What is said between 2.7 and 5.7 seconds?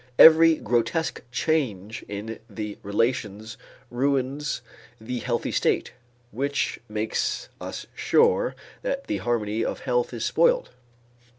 relations ruins the healthy